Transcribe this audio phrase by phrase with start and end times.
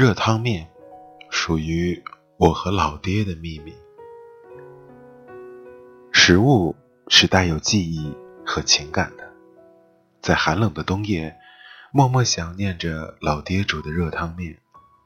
[0.00, 0.68] 热汤面，
[1.28, 2.00] 属于
[2.36, 3.74] 我和老爹的秘密。
[6.12, 6.76] 食物
[7.08, 9.28] 是带有记忆和情感的，
[10.22, 11.36] 在寒冷的冬夜，
[11.90, 14.60] 默默想念着老爹煮的热汤面，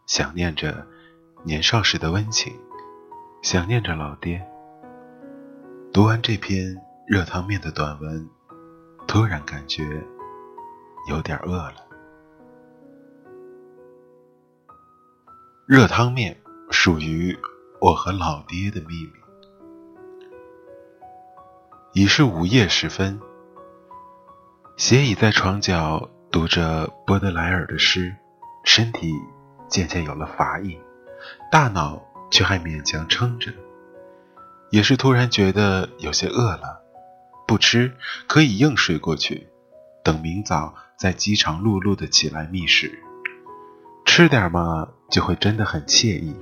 [0.06, 0.86] 想念着
[1.42, 2.52] 年少时的温情，
[3.40, 4.46] 想念着老爹。
[5.90, 8.28] 读完这篇热汤面的短文，
[9.08, 10.04] 突然感觉
[11.08, 11.76] 有点饿了。
[15.74, 16.36] 热汤面
[16.70, 17.34] 属于
[17.80, 19.12] 我和老爹的秘密。
[21.94, 23.18] 已是午夜时分，
[24.76, 28.14] 斜倚在床角读着波德莱尔的诗，
[28.64, 29.14] 身体
[29.66, 30.78] 渐渐有了乏意，
[31.50, 33.50] 大脑却还勉强撑着。
[34.68, 36.82] 也是突然觉得有些饿了，
[37.48, 37.96] 不吃
[38.28, 39.48] 可以硬睡过去，
[40.04, 43.02] 等明早再饥肠辘辘的起来觅食。
[44.04, 46.34] 吃点嘛，就会真的很惬意，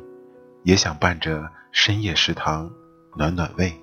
[0.62, 2.70] 也想伴着深夜食堂
[3.16, 3.74] 暖暖胃。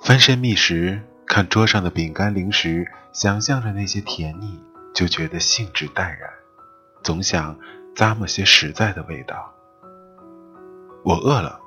[0.00, 4.62] 翻身觅食，看桌上的饼干零食，想象着那些甜腻，
[4.94, 6.30] 就觉得兴致淡然，
[7.02, 7.58] 总想
[7.96, 9.52] 咂摸些实在的味道。
[11.04, 11.58] 我饿了。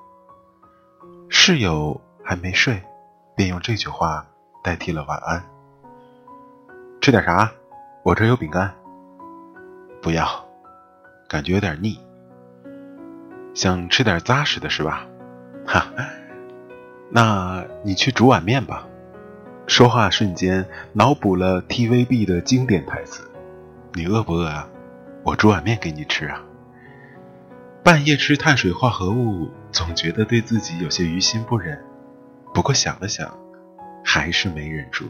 [1.27, 2.81] 室友还没睡，
[3.35, 4.25] 便用这句话
[4.63, 5.43] 代替了晚安。
[7.01, 7.51] 吃点啥？
[8.03, 8.73] 我这有饼干。
[10.01, 10.44] 不要，
[11.27, 11.99] 感觉有点腻。
[13.53, 15.07] 想吃点扎实的是吧？
[15.65, 15.91] 哈。
[17.11, 18.87] 那你去煮碗面吧。
[19.67, 23.29] 说话瞬间脑补了 TVB 的经典台词。
[23.93, 24.67] 你饿不饿啊？
[25.23, 26.43] 我煮碗面给你吃啊。
[27.83, 31.83] 半夜吃碳水化合物，总觉得对自己有些于心不忍。
[32.53, 33.37] 不过想了想，
[34.03, 35.05] 还是没忍住。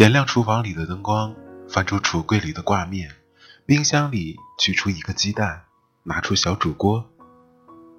[0.00, 1.36] 点亮厨房里的灯光。
[1.68, 3.16] 翻出橱柜里的挂面，
[3.66, 5.64] 冰箱里取出一个鸡蛋，
[6.04, 7.04] 拿出小煮锅，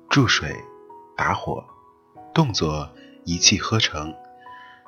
[0.09, 0.51] 注水，
[1.15, 1.63] 打火，
[2.33, 2.89] 动作
[3.23, 4.15] 一气呵成。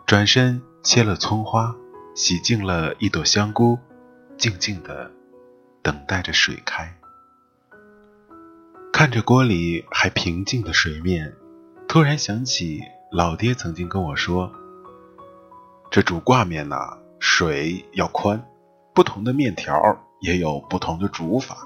[0.07, 1.75] 转身切了葱花，
[2.15, 3.77] 洗净了一朵香菇，
[4.35, 5.11] 静静的
[5.83, 6.97] 等待着水开。
[8.91, 11.35] 看着锅里还平静的水面，
[11.87, 12.81] 突然想起
[13.11, 14.51] 老爹曾经跟我说
[15.91, 18.43] ：“这煮挂面呐，水要宽。”
[18.93, 19.73] 不同的面条
[20.19, 21.57] 也有不同的煮法。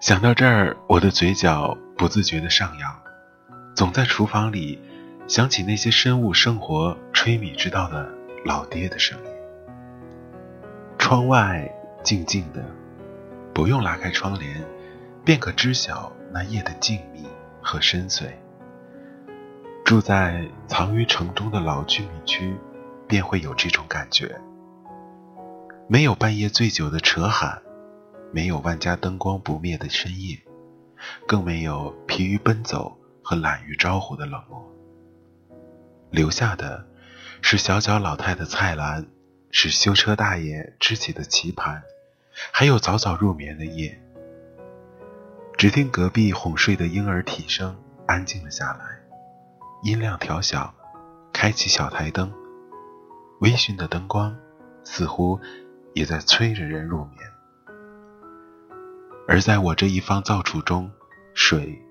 [0.00, 3.00] 想到这儿，我的嘴角不自觉的上扬，
[3.76, 4.80] 总在厨房里
[5.28, 8.08] 想起那些生物生活吹米之道的
[8.44, 9.30] 老爹的声音。
[10.98, 11.70] 窗外
[12.02, 12.64] 静静的，
[13.54, 14.64] 不用拉开窗帘，
[15.24, 17.26] 便可知晓那夜的静谧
[17.62, 18.24] 和深邃。
[19.84, 22.56] 住在藏于城中的老居民区，
[23.10, 24.40] 便会有这种感觉。
[25.88, 27.60] 没有半夜醉酒的扯喊，
[28.32, 30.38] 没有万家灯光不灭的深夜，
[31.26, 34.64] 更没有疲于奔走和懒于招呼的冷漠。
[36.12, 36.86] 留下的，
[37.42, 39.04] 是小脚老太的菜篮，
[39.50, 41.82] 是修车大爷支起的棋盘，
[42.52, 44.00] 还有早早入眠的夜。
[45.58, 48.84] 只听隔壁哄睡的婴儿啼声安静了下来，
[49.82, 50.72] 音量调小，
[51.32, 52.32] 开启小台灯，
[53.40, 54.34] 微醺的灯光
[54.84, 55.38] 似乎。
[55.92, 57.18] 也在催着人入眠，
[59.26, 60.88] 而在我这一方灶橱中，
[61.34, 61.82] 水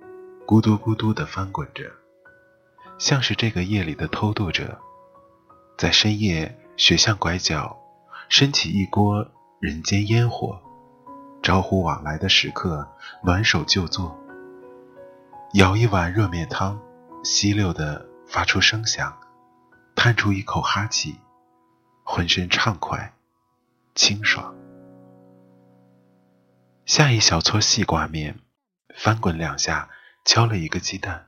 [0.47, 1.91] 咕嘟咕嘟地翻滚着，
[2.97, 4.79] 像是这个夜里的偷渡者，
[5.77, 7.77] 在深夜雪巷拐角
[8.29, 9.27] 升起一锅
[9.59, 10.57] 人间烟火，
[11.43, 12.87] 招呼往来的食客
[13.21, 14.17] 暖手就坐，
[15.55, 16.79] 舀一碗热面汤，
[17.21, 19.13] 吸溜的发出声响，
[19.93, 21.19] 叹出一口哈气，
[22.11, 23.13] 浑身畅快。
[23.93, 24.55] 清爽，
[26.83, 28.39] 下一小撮细挂面，
[28.95, 29.87] 翻滚两下，
[30.25, 31.27] 敲了一个鸡蛋，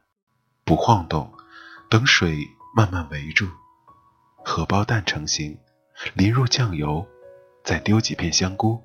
[0.65, 1.31] 不晃动，
[1.87, 2.35] 等水
[2.75, 3.47] 慢慢围住，
[4.43, 5.59] 荷包蛋成型，
[6.15, 7.07] 淋入酱油，
[7.63, 8.83] 再丢几片香菇，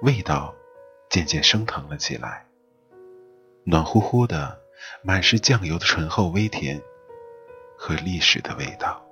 [0.00, 0.54] 味道
[1.10, 2.46] 渐渐升腾了起来，
[3.64, 4.58] 暖乎乎的，
[5.02, 6.80] 满是酱油的醇厚微甜
[7.76, 9.04] 和历史的味道。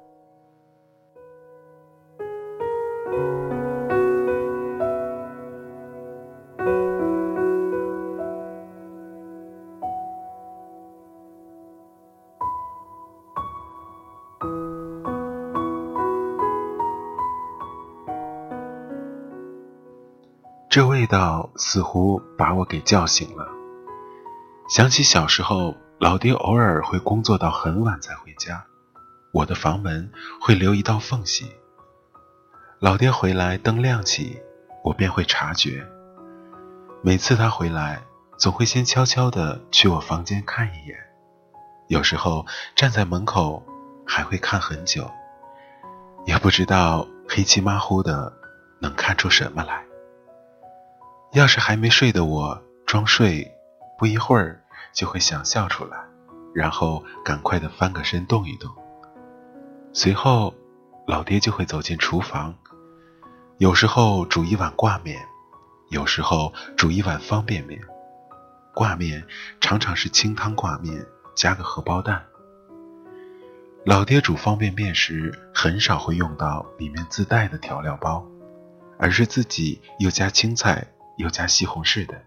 [20.70, 23.48] 这味道似乎把我给叫醒了，
[24.68, 28.64] 想起小时候老爹偶尔会工作到很晚才回家，
[29.32, 31.50] 我的房门会留一道缝隙。
[32.78, 34.40] 老爹回来灯亮起，
[34.84, 35.84] 我便会察觉。
[37.02, 38.04] 每次他回来，
[38.38, 40.96] 总会先悄悄地去我房间看一眼，
[41.88, 42.46] 有时候
[42.76, 43.60] 站在门口
[44.06, 45.10] 还会看很久，
[46.26, 48.32] 也不知道黑漆麻糊的
[48.80, 49.84] 能看出什么来。
[51.32, 53.52] 要是还没睡的我装睡，
[53.96, 55.96] 不一会儿就会想笑出来，
[56.52, 58.68] 然后赶快的翻个身动一动。
[59.92, 60.52] 随后，
[61.06, 62.56] 老爹就会走进厨房。
[63.58, 65.24] 有时候煮一碗挂面，
[65.90, 67.80] 有时候煮一碗方便面。
[68.74, 69.24] 挂面
[69.60, 71.06] 常常是清汤挂面
[71.36, 72.24] 加个荷包蛋。
[73.84, 78.26] 老爹煮方便面时很少会用到里面自带的调料包，
[78.98, 80.86] 而是自己又加青菜
[81.20, 82.20] 又加西红柿的，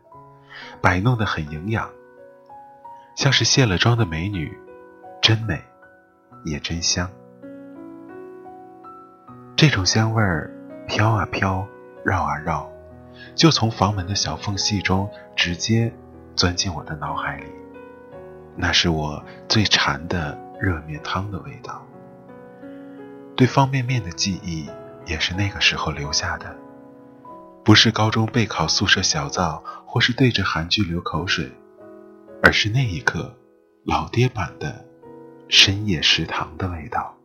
[0.82, 1.90] 摆弄得很营养，
[3.16, 4.58] 像是卸了妆的美女，
[5.22, 5.62] 真美，
[6.46, 7.10] 也真香。
[9.56, 10.50] 这种香味儿。
[10.86, 11.66] 飘啊飘，
[12.04, 12.70] 绕啊绕，
[13.36, 15.94] 就从房门的小缝隙中直接
[16.36, 17.46] 钻进我的脑海里。
[18.58, 21.82] 那是我最馋的热面汤的味道。
[23.38, 24.70] 对方便面的记忆
[25.06, 26.54] 也是那个时候留下的，
[27.66, 31.50] 不是高中备考宿舍小灶，或是对着韩剧流口水，
[32.42, 33.34] 而是那一刻
[33.86, 34.86] 老爹版的
[35.48, 37.18] 深夜食堂的味道。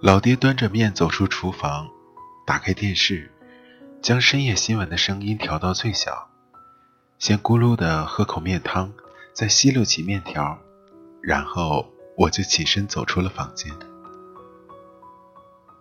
[0.00, 1.88] 老爹端着面走出厨房，
[2.46, 3.30] 打开电视，
[4.04, 6.28] 将深夜新闻的声音调到最小，
[7.18, 8.92] 先咕噜的喝口面汤，
[9.32, 10.58] 再吸溜起面条，
[11.22, 13.72] 然后我就起身走出了房间。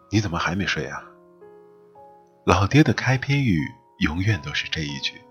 [0.09, 1.03] 你怎么还没睡啊？
[2.45, 3.59] 老爹的开篇语
[3.99, 5.21] 永远都是这一句，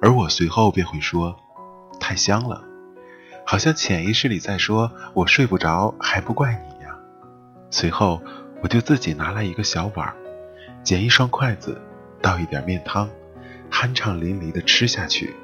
[0.00, 1.36] 而我随后便会说
[1.98, 2.62] ：“太香了。”
[3.44, 6.96] 好像潜意识里在说：“我睡不着，还不怪你呀。”
[7.72, 8.22] 随后，
[8.62, 10.14] 我就自己拿来一个小碗，
[10.84, 11.76] 捡一双筷子，
[12.20, 13.10] 倒一点面汤，
[13.70, 15.34] 酣畅淋漓地吃下去，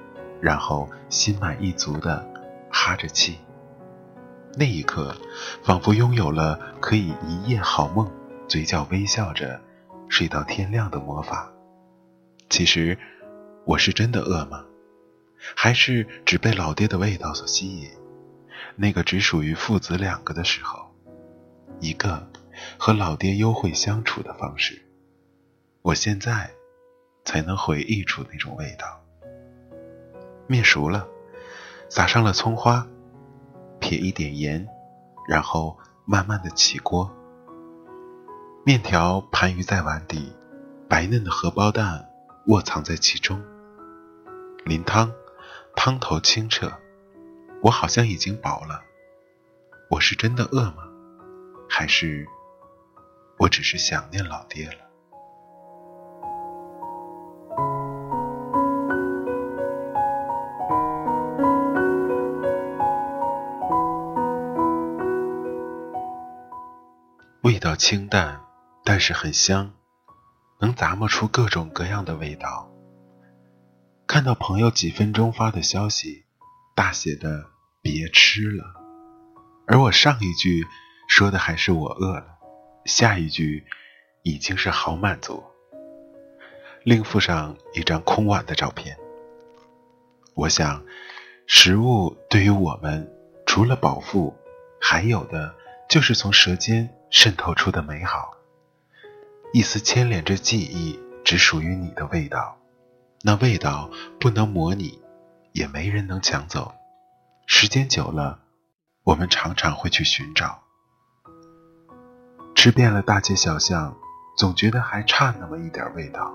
[0.41, 2.27] 然后心满意足地
[2.71, 3.39] 哈着气。
[4.59, 5.15] 那一刻，
[5.63, 8.11] 仿佛拥有了可以一夜好梦、
[8.49, 9.61] 嘴角微笑着
[10.09, 11.53] 睡到天亮的魔法。
[12.49, 12.99] 其实，
[13.65, 14.65] 我是真的饿吗？
[15.55, 17.91] 还是只被老爹的味道所吸引？
[18.77, 20.95] 那个只属于父子两个的时候。
[21.81, 22.27] 一个
[22.79, 24.83] 和老爹幽会相处的方式，
[25.83, 26.51] 我现在
[27.27, 29.03] 才能回忆出那种味道。
[30.47, 31.07] 面熟了，
[31.91, 32.87] 撒上了葱花，
[33.81, 34.67] 撇一点盐，
[35.29, 35.77] 然后
[36.07, 37.15] 慢慢的起锅。
[38.65, 40.33] 面条盘于在碗底，
[40.89, 42.09] 白嫩的荷包蛋
[42.47, 43.43] 卧藏在其中。
[44.65, 45.13] 淋汤，
[45.75, 46.73] 汤头清澈，
[47.61, 48.83] 我好像已经饱了。
[49.91, 50.85] 我是真的饿吗？
[51.69, 52.27] 还是，
[53.39, 54.86] 我只是想念老爹了。
[67.77, 68.41] 清淡，
[68.85, 69.75] 但是很香，
[70.59, 72.71] 能咂摸出各种各样的味道。
[74.07, 76.25] 看到朋友几分钟发的消息，
[76.75, 77.45] 大写的
[77.83, 78.65] “别吃了”，
[79.69, 80.67] 而我上一句。
[81.09, 82.27] 说的还是我饿了，
[82.85, 83.65] 下一句
[84.25, 85.45] 已经是好满足。
[86.83, 88.99] 另附上一张空碗的照片。
[90.35, 90.85] 我想，
[91.47, 93.09] 食物对于我们，
[93.47, 94.37] 除了饱腹，
[94.81, 95.55] 还有的
[95.89, 98.37] 就是从舌尖渗透出的美好。
[99.53, 102.59] 一丝牵连着记忆，只属于你的味道，
[103.23, 105.01] 那味道不能模拟，
[105.53, 106.75] 也没人能抢走。
[107.47, 108.41] 时间久了，
[109.05, 110.63] 我们常常会去寻找。
[112.55, 113.97] 吃遍了大街小巷，
[114.37, 116.35] 总觉得还差那么一点味道。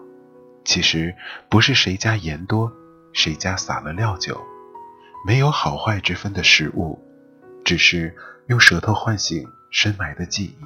[0.63, 1.15] 其实
[1.49, 2.71] 不是谁家盐多，
[3.13, 4.41] 谁家撒了料酒，
[5.25, 7.03] 没有好坏之分的食物，
[7.65, 8.15] 只是
[8.47, 10.57] 用舌头唤醒深埋的记忆。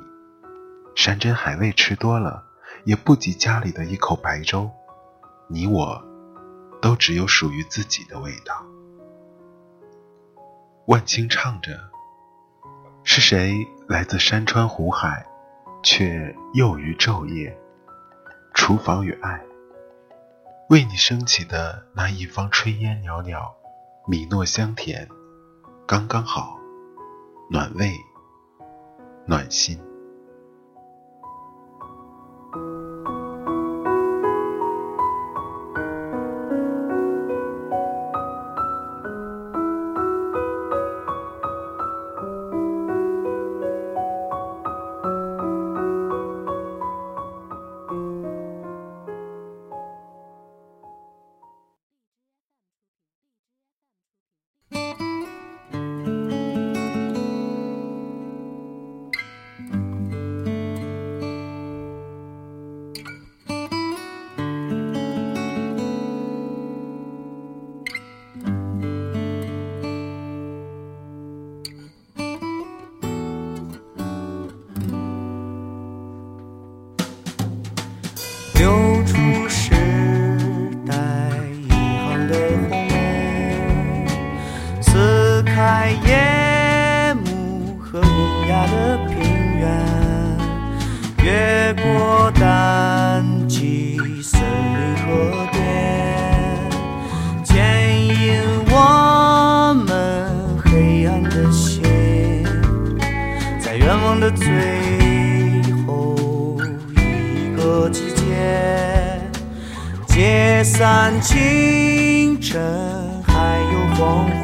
[0.96, 2.44] 山珍海味吃多了，
[2.84, 4.70] 也不及家里的一口白粥。
[5.48, 6.04] 你我，
[6.82, 8.66] 都只有属于自己的味道。
[10.88, 11.72] 万青唱着
[13.04, 15.26] ：“是谁来自山川湖海？”
[15.88, 17.56] 却又于昼夜，
[18.56, 19.40] 厨房与爱，
[20.68, 23.54] 为你升起的那一方炊烟袅袅，
[24.08, 25.08] 米糯香甜，
[25.86, 26.58] 刚刚好，
[27.52, 27.96] 暖胃，
[29.26, 29.80] 暖心。
[85.86, 88.04] 在夜幕和无
[88.50, 89.20] 涯的平
[89.60, 89.64] 原，
[91.24, 95.62] 越过淡季森林和边，
[97.44, 99.88] 牵引我们
[100.64, 101.84] 黑暗的心，
[103.60, 104.48] 在愿望的最
[105.86, 106.58] 后
[106.96, 109.22] 一个季节，
[110.08, 112.60] 解散清晨，
[113.28, 114.35] 还有黄昏。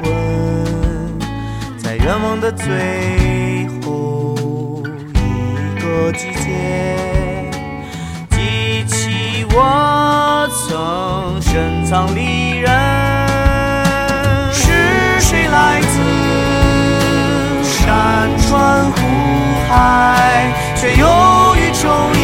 [2.04, 2.66] 愿望的最
[3.84, 4.36] 后
[5.14, 6.50] 一个季节，
[8.32, 12.68] 记起我曾深藏离人。
[14.52, 14.72] 是
[15.20, 15.94] 谁来自
[17.64, 18.98] 山川湖
[19.70, 19.72] 海，
[20.76, 21.06] 却又
[21.56, 21.86] 于昼
[22.20, 22.21] 夜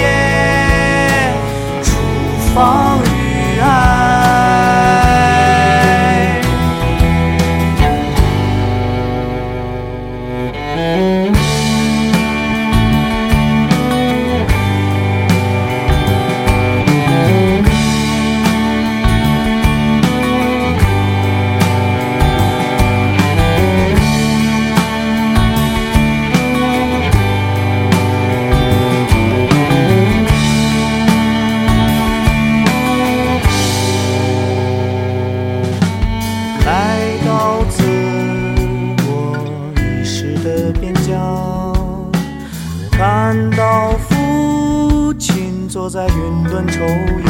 [46.66, 47.30] 抽烟，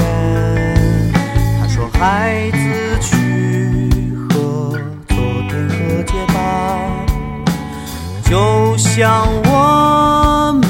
[1.60, 5.18] 他说：“孩子去和昨
[5.50, 6.36] 天和解吧，
[8.24, 10.54] 就像我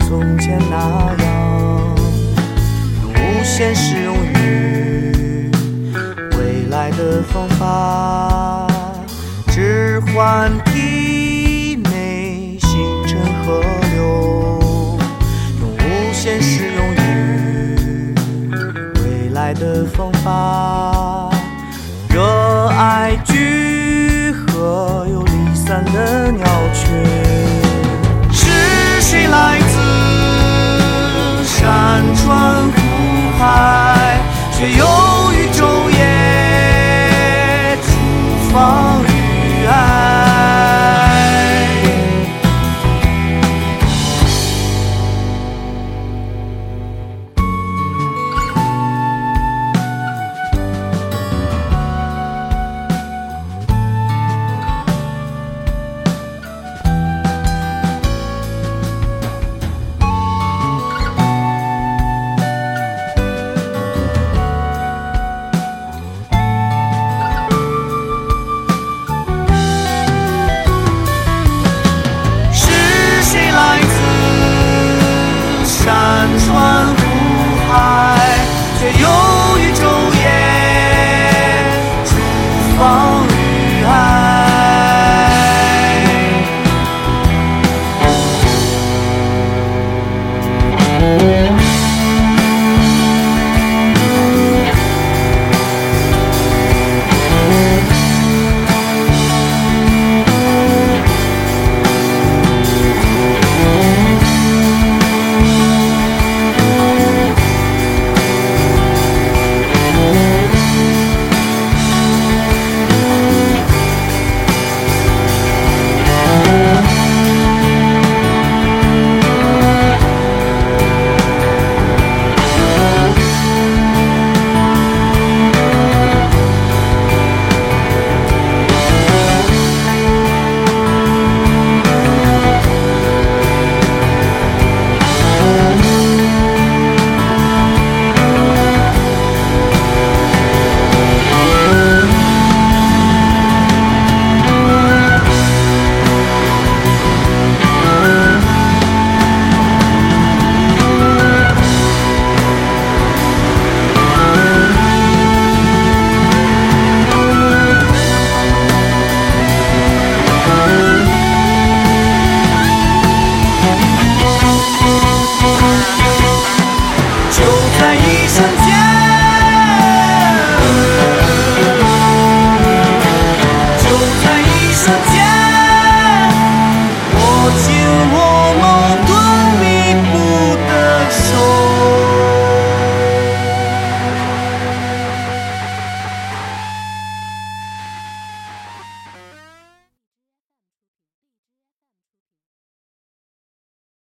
[0.00, 0.74] 从前那
[1.22, 1.26] 样，
[3.02, 5.50] 用无限适用于
[6.38, 8.66] 未来的方法，
[9.48, 13.60] 置换体内星辰和
[19.58, 21.30] 的方法，
[22.10, 26.44] 热爱聚合又离散的鸟
[26.74, 26.86] 群，
[28.32, 32.76] 是谁来自山川湖
[33.38, 34.20] 海，
[34.52, 34.84] 却又
[35.32, 37.78] 于昼夜。
[37.82, 37.88] 厨
[38.52, 39.15] 房。